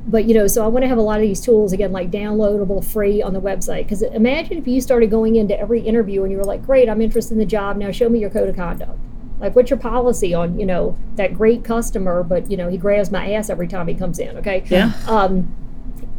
[0.09, 2.11] but you know, so I want to have a lot of these tools again, like
[2.11, 3.85] downloadable, free on the website.
[3.85, 7.01] Because imagine if you started going into every interview and you were like, "Great, I'm
[7.01, 7.77] interested in the job.
[7.77, 8.99] Now show me your code of conduct."
[9.39, 13.13] Like, what's your policy on you know that great customer, but you know he grabs
[13.13, 14.37] my ass every time he comes in?
[14.39, 14.65] Okay.
[14.67, 14.93] Yeah.
[15.07, 15.55] Um,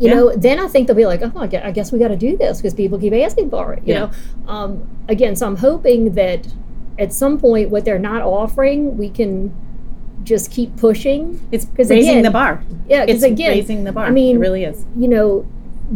[0.02, 0.16] you Yeah.
[0.16, 2.58] know, then I think they'll be like, "Oh, I guess we got to do this
[2.58, 4.00] because people keep asking for it." You Yeah.
[4.00, 4.10] know.
[4.52, 6.48] Um, again, so I'm hoping that
[6.98, 9.52] at some point, what they're not offering, we can
[10.24, 11.40] just keep pushing.
[11.52, 12.64] It's raising again- the bar.
[12.90, 14.06] Yeah, It's again, raising the bar.
[14.06, 14.86] I mean, it really is.
[14.98, 15.46] you know,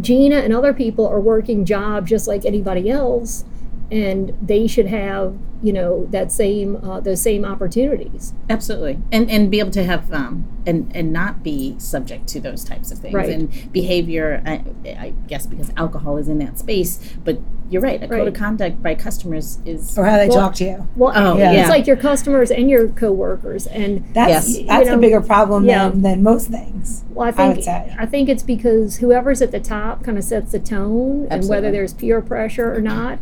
[0.00, 3.44] Gina and other people are working jobs just like anybody else,
[3.90, 8.32] and they should have, you know, that same uh, those same opportunities.
[8.50, 12.64] Absolutely, and and be able to have um and and not be subject to those
[12.64, 13.30] types of things Right.
[13.30, 14.42] and behavior.
[14.44, 18.00] I, I guess because alcohol is in that space, but you're right.
[18.02, 20.86] A code of conduct by customers is Or how they Well- talk to you.
[20.96, 21.52] Well, Oh, yeah.
[21.52, 24.58] it's like your customers and your coworkers, and That's Yes.
[24.58, 25.88] You that's know, a bigger problem yeah.
[25.88, 27.02] than, than most things.
[27.12, 27.94] well, I I would think say.
[27.98, 31.70] I think it's because whoever's at the top kind of sets the tone, and whether
[31.72, 33.20] there's peer pressure or not.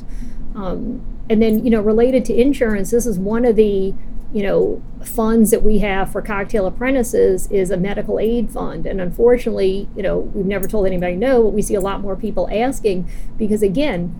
[0.55, 3.95] Um, and then you know, related to insurance, this is one of the
[4.35, 9.01] you know funds that we have for cocktail apprentices is a medical aid fund and
[9.01, 12.49] unfortunately you know we've never told anybody no but we see a lot more people
[12.51, 14.13] asking because again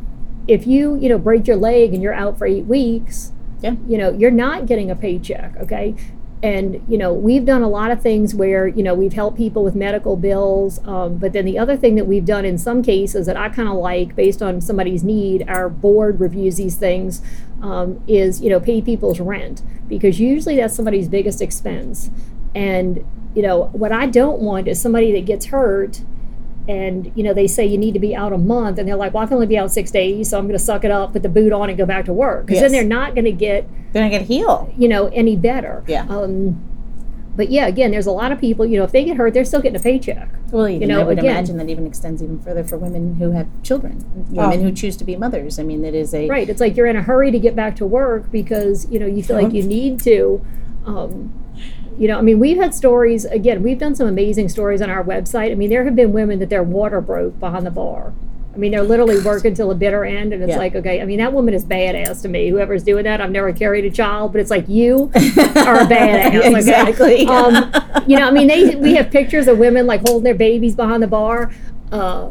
[0.47, 3.75] if you you know break your leg and you're out for eight weeks Yeah.
[3.89, 5.97] you know you're not getting a paycheck okay
[6.43, 9.65] and you know we've done a lot of things where you know we've helped people
[9.65, 13.27] with medical bills um, but then the other thing that we've done in some cases
[13.27, 17.23] that i kind of like based on somebody's need our board reviews these things
[17.63, 22.11] um, is you know pay people's rent because usually that's somebody's biggest expense.
[22.55, 26.03] And you know what i don't want is somebody that gets hurt
[26.69, 29.13] and you know they say you need to be out a month and they're like
[29.13, 31.13] well i can only be out six days so i'm going to suck it up
[31.13, 32.71] put the boot on and go back to work because Yes.
[32.71, 34.73] then they're not going to get they're not gonna heal.
[34.79, 36.07] you know any better Yeah.
[36.09, 36.59] um,
[37.37, 39.45] but yeah again there's a lot of people you know if they get hurt they're
[39.45, 42.39] still getting a paycheck Well, you know, I would again- imagine that even extends even
[42.39, 45.59] further for women who have children, women who choose to be mothers.
[45.59, 47.75] I mean, it is a right it's like you're in a hurry to get back
[47.77, 50.41] to work because you know you feel like you need to
[50.87, 51.33] um,
[51.99, 55.05] you know i mean we've had stories again we've done some amazing stories on our
[55.05, 58.13] website i mean there have been women that their water broke behind the bar
[58.53, 60.59] I mean, they're literally working till the bitter end, and it's Yeah.
[60.59, 62.51] like, okay, I mean, that woman is badass to me.
[62.51, 66.37] Whoever's doing that, I've never carried a child, but it's like you are a badass.
[66.39, 66.55] okay?
[66.55, 67.27] exactly.
[67.27, 67.73] Um,
[68.07, 71.03] you know, I mean, they we have pictures of women like holding their babies behind
[71.03, 71.51] the bar.
[71.91, 72.29] Uh,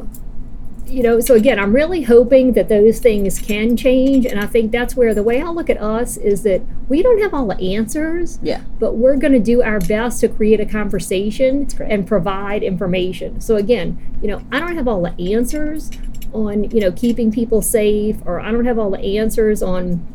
[0.93, 4.71] you know, so again, I'm really hoping that those things can change, and I think
[4.71, 7.75] that's where the way I look at us is that we don't have all the
[7.75, 8.61] answers, yeah.
[8.79, 13.41] but we're going to do our best to create a conversation and provide information.
[13.41, 15.89] So again, you know, I don't have all the answers
[16.31, 20.05] on you know keeping people safe, or I don't have all the answers on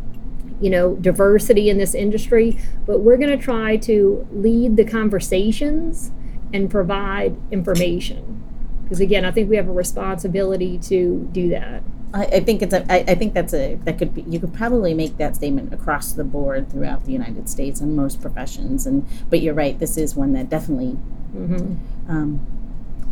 [0.61, 6.13] you know diversity in this industry, but we're going to try to lead the conversations
[6.53, 8.45] and provide information.
[8.89, 11.83] Because again, I think we have a responsibility to do that.
[12.15, 12.91] I, I think it's a.
[12.91, 13.75] I, I think that's a.
[13.85, 14.23] That could be.
[14.23, 18.23] You could probably make that statement across the board throughout the United States on most
[18.23, 18.87] professions.
[18.87, 19.79] And but you're right.
[19.79, 20.97] This is one that definitely
[22.09, 22.47] um,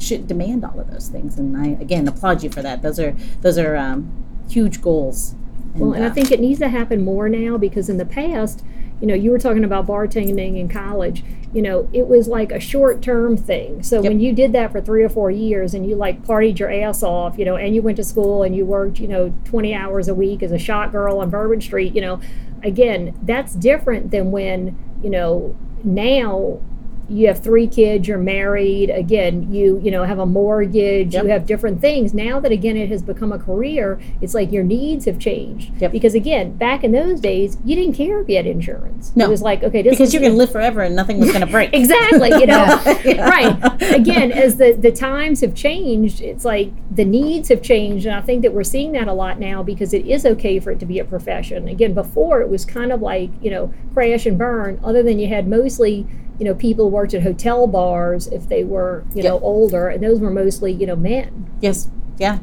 [0.01, 1.39] should demand all of those things.
[1.39, 2.81] And I again applaud you for that.
[2.81, 5.35] Those are those are um, huge goals.
[5.75, 8.65] Well, and I uh, think it needs to happen more now because in the past,
[9.01, 11.23] you know, you were talking about bartending in college.
[11.53, 13.83] You know, it was like a short term thing.
[13.83, 14.11] So Yep.
[14.11, 17.03] when you did that for three or four years and you like partied your ass
[17.03, 20.09] off, you know, and you went to school and you worked, you know, 20 hours
[20.09, 22.21] a week as a shot girl on Bourbon Street, you know,
[22.63, 25.55] again, that's different than when, you know,
[25.85, 26.59] now
[27.09, 31.23] you have three kids you're married again you you know have a mortgage Yep.
[31.25, 34.65] you have different things now that again it has become a career it's like your
[34.65, 35.93] needs have changed Yep.
[35.93, 39.27] because again back in those days you didn't care if you had insurance No.
[39.27, 41.51] it was like okay this because you can live forever and nothing was going to
[41.51, 41.71] break.
[41.73, 43.29] exactly you know Yeah.
[43.29, 48.17] right again as the the times have changed it's like the needs have changed and
[48.17, 50.81] i think that we're seeing that a lot now because it is okay for it
[50.81, 54.37] to be a profession again before it was kind of like you know crash and
[54.39, 56.07] burn other than you had mostly
[56.39, 60.21] you know people worked at hotel bars if they were you know older and those
[60.21, 61.89] were mostly you know men Yes.
[62.19, 62.39] Yeah.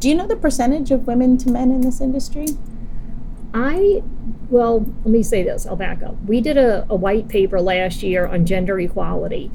[0.00, 2.46] Do you know the percentage of women to men in this industry?
[3.54, 4.02] I,
[4.50, 6.16] well, let me say this, I'll back up.
[6.24, 9.50] We did a, a white paper last year on gender equality.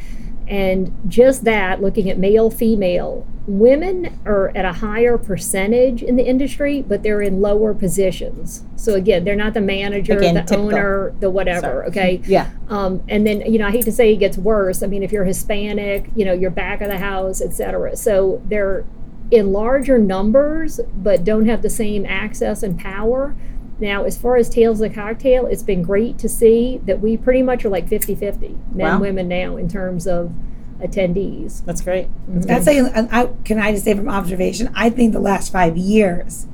[0.48, 6.24] And just that, looking at male, female, women are at a higher percentage in the
[6.24, 8.64] industry, but they're in lower positions.
[8.76, 10.68] So again, they're not the manager, Again, the typical.
[10.68, 11.88] owner, the whatever, Sorry.
[11.88, 12.22] okay?
[12.26, 12.50] Yeah.
[12.70, 14.84] Um, and then, you know, I hate to say it gets worse.
[14.84, 17.96] I mean, if you're Hispanic, you know, you're back of the house, et cetera.
[17.96, 18.86] So they're
[19.32, 23.36] in larger numbers, but don't have the same access and power.
[23.80, 27.18] Now, as far as Tales of the Cocktail, it's been great to see that we
[27.18, 29.00] pretty much are like 50 50 men, Wow.
[29.00, 30.32] women now in terms of
[30.80, 31.64] attendees.
[31.66, 32.08] That's great.
[32.28, 35.76] That's like, and I, can I just say from observation, I think the last five
[35.78, 36.46] years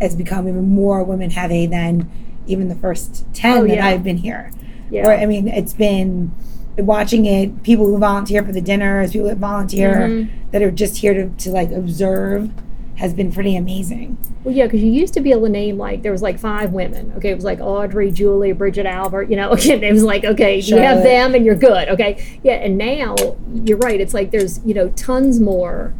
[0.00, 2.10] has become even more women heavy than
[2.46, 3.80] even the first 10 Oh, that.
[3.80, 4.50] I've been here.
[4.90, 5.08] Yeah.
[5.08, 6.32] Or, I mean, it's been
[6.78, 10.28] watching it, people who volunteer for the dinners, people that volunteer Mhm.
[10.50, 12.50] that are just here to, to like observe
[12.96, 14.16] has been pretty amazing.
[14.44, 16.72] Well, yeah, because you used to be able to name like there was like five
[16.72, 17.12] women.
[17.16, 19.30] Okay, it was like Audrey, Julie, Bridget, Albert.
[19.30, 21.88] You know, again, it was like okay, you have them and you're good.
[21.88, 23.16] Okay, yeah, and now
[23.52, 24.00] you're right.
[24.00, 25.92] It's like there's you know tons more,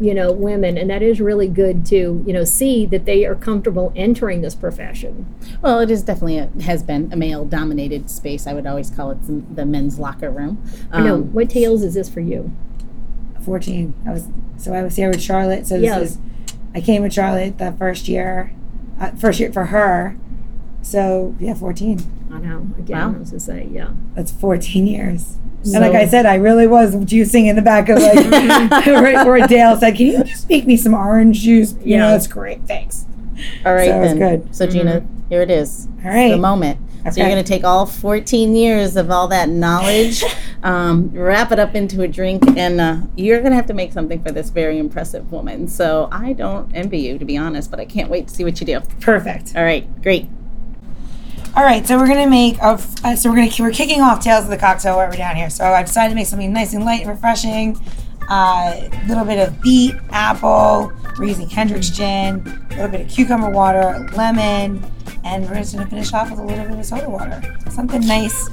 [0.00, 3.34] you know, women, and that is really good to you know see that they are
[3.36, 5.26] comfortable entering this profession.
[5.62, 8.46] Well, it is definitely a, has been a male dominated space.
[8.46, 10.62] I would always call it the, the men's locker room.
[10.90, 12.52] I know Um, what tales is this for you?
[13.46, 13.94] 14.
[14.06, 14.26] I was,
[14.58, 15.66] so I was here with Charlotte.
[15.66, 16.00] So this Yeah.
[16.00, 16.18] is,
[16.74, 18.52] I came with Charlotte the first year,
[19.00, 20.16] uh, first year for her.
[20.82, 22.00] So yeah, 14.
[22.32, 22.66] I know.
[22.78, 23.14] Again, Wow.
[23.16, 23.88] I was to say, yeah.
[24.14, 25.36] That's 14 years.
[25.62, 28.14] So- and like I said, I really was juicing in the back of like
[28.86, 32.10] right where Dale said, "Can you just make me some orange juice?" You know, Yeah.
[32.12, 32.66] that's great.
[32.68, 33.04] Thanks.
[33.64, 34.18] all right, so then.
[34.18, 34.54] good.
[34.54, 35.88] So Gina, here it is.
[35.88, 36.30] All It's right.
[36.30, 36.78] the moment.
[37.00, 37.10] Okay.
[37.10, 40.22] So you're going to take all 14 years of all that knowledge,
[40.62, 43.92] um, wrap it up into a drink, and uh, you're going to have to make
[43.92, 45.68] something for this very impressive woman.
[45.68, 48.60] So I don't envy you, to be honest, but I can't wait to see what
[48.60, 48.80] you do.
[49.00, 49.54] Perfect.
[49.56, 50.28] All right, great.
[51.56, 54.44] All right, so we're gonna make a, uh, so we're gonna we're kicking off Tales
[54.44, 55.48] of the Cocktail while we're down here.
[55.48, 57.80] So I decided to make something nice and light and refreshing.
[58.28, 60.92] A uh, little bit of beet, apple.
[61.18, 62.46] We're using Hendrick's gin.
[62.72, 64.84] A little bit of cucumber water, lemon,
[65.26, 67.42] and we're just gonna finish off with a little bit of soda water.
[67.70, 68.48] Something nice.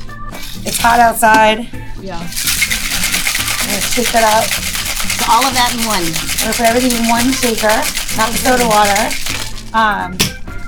[0.66, 1.60] It's hot outside.
[2.02, 2.18] Yeah.
[2.18, 4.46] I'm gonna shake that up.
[5.20, 6.02] So all of that in one.
[6.02, 7.76] I'm gonna put everything in one shaker,
[8.18, 9.04] not the soda water.
[9.74, 10.18] Um,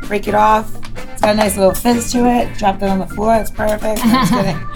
[0.07, 0.69] break it off.
[1.11, 2.55] It's got a nice little fizz to it.
[2.57, 3.35] Drop that on the floor.
[3.37, 3.99] That's perfect.
[4.05, 4.61] I'm just kidding.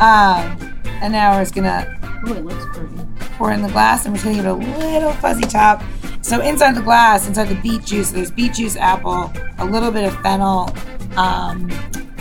[0.00, 0.58] Um,
[1.00, 1.86] and now we're just gonna
[2.26, 2.94] Oh, it looks pretty.
[3.36, 4.04] pour in the glass.
[4.04, 5.80] I'm just gonna give it a little fuzzy top.
[6.22, 10.04] So inside the glass, inside the beet juice, there's beet juice, apple, a little bit
[10.04, 10.74] of fennel.
[11.16, 11.70] Um,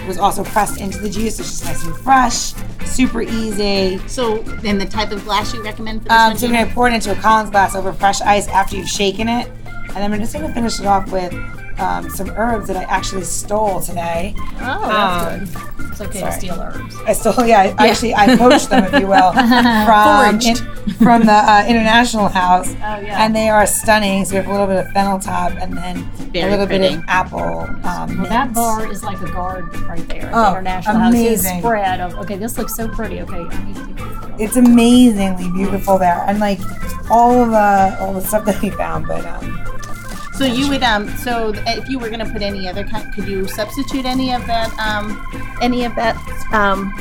[0.08, 1.40] was also pressed into the juice.
[1.40, 2.54] It's just nice and fresh,
[2.86, 4.00] super easy.
[4.08, 6.88] So then the type of glass you recommend for this Um, so we're gonna pour
[6.88, 10.18] it into a Collins glass over fresh ice after you've shaken it, and then we're
[10.18, 11.32] just gonna finish it off with
[11.82, 14.34] um, some herbs that I actually stole today.
[14.38, 16.32] Oh, that's Um, It's okay sorry.
[16.32, 16.96] to steal herbs.
[17.08, 19.32] I stole, yeah, I actually I poached them, if you will,
[19.86, 23.24] from in- from the uh, International House, Oh, yeah.
[23.24, 24.26] and they are stunning.
[24.26, 26.82] So we have a little bit of fennel top, and then Very a little bit
[26.94, 27.68] of apple.
[27.84, 30.26] Um, Well, that bar is like a guard right there.
[30.28, 31.14] at Oh, the International House.
[31.14, 31.60] Amazing.
[31.60, 33.22] spread of okay, this looks so pretty.
[33.22, 34.40] Okay, I need to take.
[34.40, 36.60] It's amazingly beautiful there, and like
[37.10, 39.58] all of the all the stuff that we found, but um,
[40.42, 43.48] So you would um so if you were gonna put any other kind, could you
[43.48, 45.24] substitute any of that um
[45.62, 46.16] any of that
[46.52, 46.92] um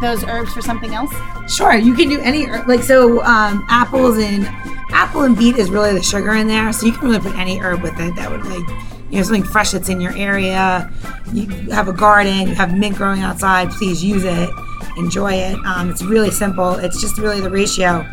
[0.00, 1.14] those herbs for something else?
[1.46, 3.22] Sure, you can do any like so.
[3.22, 4.44] Um, apples and
[4.90, 7.58] apple and beet is really the sugar in there, so you can really put any
[7.58, 8.68] herb with it that would like
[9.08, 10.90] you know something fresh that's in your area.
[11.32, 13.70] You have a garden, you have mint growing outside.
[13.70, 14.50] Please use it,
[14.96, 15.54] enjoy it.
[15.64, 16.72] Um, it's really simple.
[16.72, 18.04] It's just really the ratio.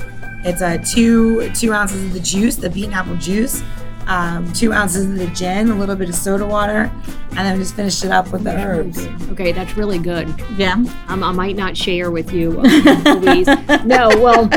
[0.46, 3.64] It's a uh, two two ounces of the juice, the beet and apple juice,
[4.10, 6.92] um, two ounces of the gin, a little bit of soda water,
[7.30, 9.06] and then just finish it up with the herbs.
[9.32, 10.28] Okay, that's really good.
[10.58, 10.74] Yeah.
[11.08, 13.48] Um, I might not share with you, uh, Louise.
[13.86, 14.50] No, well,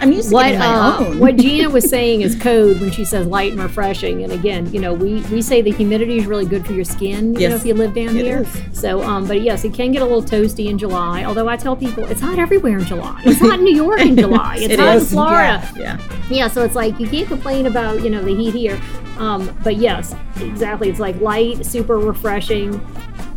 [0.00, 1.18] I'm used to what my uh, own.
[1.18, 4.22] what Gina was saying is code when she says light and refreshing.
[4.22, 7.34] And again, you know, we we say the humidity is really good for your skin.
[7.34, 8.38] You know, Yes, if you live down it here.
[8.42, 8.62] is.
[8.80, 11.24] So, um, but yes, it can get a little toasty in July.
[11.24, 13.20] Although I tell people it's hot everywhere in July.
[13.26, 14.56] It's hot in New York in July.
[14.60, 15.68] It's It hot is, in Florida.
[15.76, 15.98] yeah.
[16.30, 18.80] Yeah, so it's like you can't complain about you know the heat here,
[19.18, 20.88] um, but yes, exactly.
[20.88, 22.84] It's like light, super refreshing,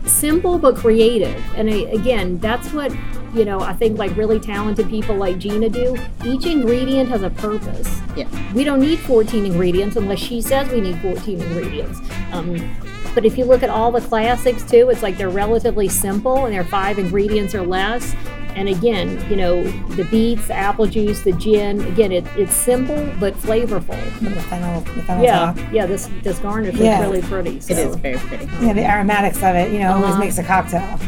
[0.06, 1.43] simple but creative.
[1.56, 2.91] And I, again, that's what
[3.34, 3.60] you know.
[3.60, 5.97] I think like really talented people like Gina do.
[6.24, 8.01] Each ingredient has a purpose.
[8.16, 8.28] Yeah.
[8.53, 11.99] We don't need 14 ingredients unless she says we need 14 ingredients.
[12.32, 12.76] Um,
[13.14, 16.53] but if you look at all the classics too, it's like they're relatively simple and
[16.53, 18.14] they're five ingredients or less.
[18.56, 19.64] And again, you know,
[19.95, 21.82] the beets, the apple juice, the gin.
[21.88, 23.99] Again, it, it's simple but flavorful.
[24.22, 25.58] The fennel, the fennel Yeah, top.
[25.74, 25.86] yeah.
[25.86, 27.01] This this garnish Yeah.
[27.01, 27.60] is really pretty.
[27.60, 28.45] So, It is very pretty.
[28.62, 30.20] Yeah, the aromatics of it, you know, always Uh-huh.
[30.20, 30.99] makes a cocktail.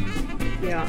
[0.61, 0.85] Yeah.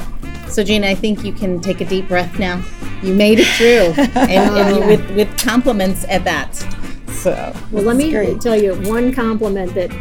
[0.49, 2.61] So Gina, I think you can take a deep breath now.
[3.03, 6.53] You made it through, and, and you, with with compliments at that.
[7.13, 8.41] So Well, let me great.
[8.41, 9.91] tell you one compliment that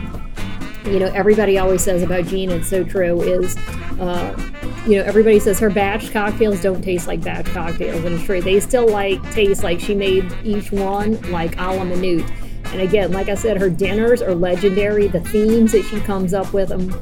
[0.92, 2.50] you know everybody always says about Jean.
[2.50, 3.20] It's so true.
[3.22, 3.56] Is
[4.00, 4.50] uh,
[4.86, 8.40] you know everybody says her batch cocktails don't taste like batch cocktails, and it's true.
[8.40, 12.30] They still like taste like she made each one like a la minute.
[12.66, 15.08] And again, like I said, her dinners are legendary.
[15.08, 16.92] The themes that she comes up with them.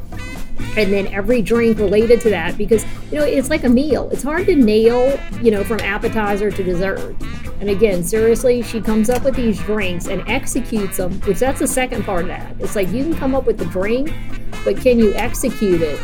[0.77, 4.11] And then every drink related to that, because you know it's like a meal.
[4.11, 7.15] It's hard to nail, you know, from appetizer to dessert.
[7.61, 11.67] And again, seriously, she comes up with these drinks and executes them, which that's the
[11.67, 12.55] second part of that.
[12.61, 14.13] It's like you can come up with the drink,
[14.65, 15.99] but can you execute it,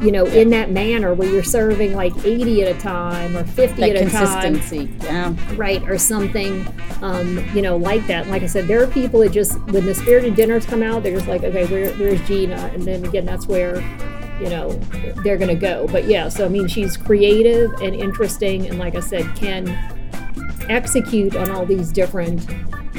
[0.00, 3.80] you know, in that manner where you're serving like 80 at a time or 50
[3.80, 4.90] that at a time, consistency.
[5.04, 5.34] Yeah.
[5.56, 6.66] right, or something,
[7.02, 8.22] um, you know, like that.
[8.22, 11.02] And like I said, there are people that just, when the spirited dinners come out,
[11.02, 12.70] they're just like, okay, where, where's Gina?
[12.72, 13.82] And then again, that's where
[14.40, 14.70] you know
[15.24, 19.00] they're gonna go but yeah so i mean she's creative and interesting and like i
[19.00, 19.66] said can
[20.68, 22.46] execute on all these different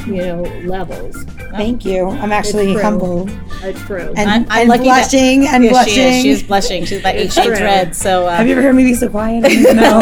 [0.05, 2.07] you know levels Thank you.
[2.07, 2.81] I'm actually true.
[2.81, 3.29] humbled
[3.61, 5.93] that's true and, I'm- I'm and lucky that- blushing and Yeah, blushing.
[5.93, 6.21] she is.
[6.23, 6.85] She's blushing.
[6.85, 7.95] She's like eight shades red.
[7.95, 9.41] So uh, Have you ever heard me be so quiet?
[9.75, 9.99] no.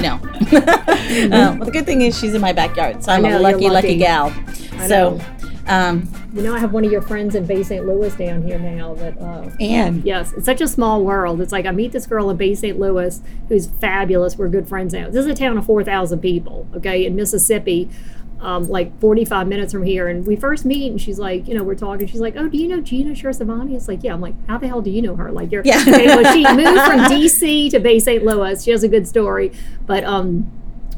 [0.00, 0.14] no.
[0.58, 3.68] uh, well, the good thing is she's in my backyard, so I'm know, a lucky,
[3.68, 3.96] lucky, lucky.
[3.98, 4.32] gal.
[4.78, 5.20] I so, know.
[5.66, 8.58] Um, you know i have one of your friends in bay st louis down here
[8.58, 11.40] now that uh, and Yes, it's such a small world.
[11.40, 12.78] It's like I meet this girl in Bay St.
[12.78, 14.36] Louis who's fabulous.
[14.36, 15.06] We're good friends now.
[15.08, 17.88] This is a town of 4,000 people, okay, in Mississippi,
[18.40, 20.08] um, like 45 minutes from here.
[20.08, 22.06] And we first meet, and she's like, you know, we're talking.
[22.06, 23.74] She's like, oh, do you know Gina Chersevani?
[23.74, 24.12] It's like, yeah.
[24.12, 25.32] I'm like, how the hell do you know her?
[25.32, 25.80] Like, you're, Yeah.
[25.80, 27.70] okay, well, she moved from D.C.
[27.70, 28.22] to Bay St.
[28.24, 28.62] Louis.
[28.62, 29.52] She has a good story.
[29.86, 30.50] But, um,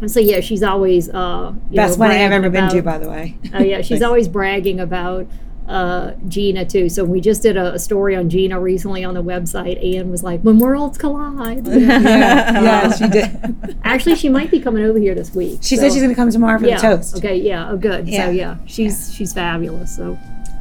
[0.06, 2.98] so yeah, she's always, uh, you best know, wedding I've ever bragging been to, by
[2.98, 3.36] the way.
[3.54, 5.26] Oh yeah, she's always bragging about
[5.68, 6.88] uh, Gina too.
[6.88, 9.82] So we just did a, a story on Gina recently on the website.
[9.96, 13.78] Ann was like, "When worlds collide." yeah, yeah, she did.
[13.82, 15.60] Actually, she might be coming over here this week.
[15.62, 16.76] She so- said she's going to come tomorrow for yeah.
[16.76, 17.16] the toast.
[17.16, 17.36] Okay.
[17.36, 17.70] Yeah.
[17.70, 18.08] Oh, good.
[18.08, 18.26] Yeah.
[18.26, 19.96] So yeah, she's she's fabulous.
[19.96, 20.18] So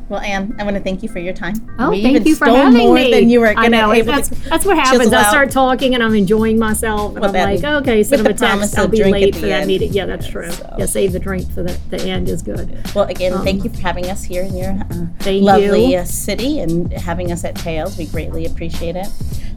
[0.07, 1.55] well, Ann, I want to thank you for your time.
[1.79, 3.11] oh, we thank you for having more me.
[3.11, 4.35] than you were going to know able that's to.
[4.49, 5.11] that's what happens.
[5.11, 8.33] I start talking and I'm enjoying myself, and Well, I'm like, okay, send with a
[8.33, 8.77] the text.
[8.77, 9.93] I'll be late for that meeting.
[9.93, 10.51] Yeah, that's true.
[10.51, 10.75] so.
[10.77, 12.77] Yeah, save the drink for the the end is good.
[12.93, 16.59] Well, again, Um, thank you for having us here in your uh, lovely uh, city
[16.59, 17.97] and having us at Tales.
[17.97, 19.07] We greatly appreciate it.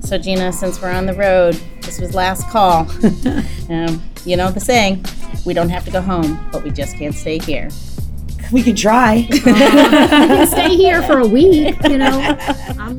[0.01, 2.87] So, Gina, since we're on the road, this was last call.
[3.69, 5.05] um, you know the saying,
[5.45, 7.69] we don't have to go home, but we just can't stay here.
[8.53, 9.29] We could try.
[9.39, 11.77] You can stay here for a week.
[11.85, 12.37] You know,
[12.79, 12.99] I'm.